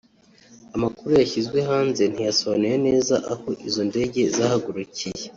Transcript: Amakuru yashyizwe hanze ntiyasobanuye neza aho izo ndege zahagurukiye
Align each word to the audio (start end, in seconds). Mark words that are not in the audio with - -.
Amakuru 0.75 1.11
yashyizwe 1.19 1.57
hanze 1.69 2.03
ntiyasobanuye 2.07 2.75
neza 2.87 3.15
aho 3.33 3.47
izo 3.67 3.81
ndege 3.89 4.21
zahagurukiye 4.37 5.23